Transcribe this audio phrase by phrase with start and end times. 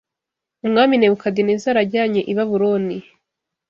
[0.65, 2.97] Umwami Nebukadinezari ajyanye i Babuloni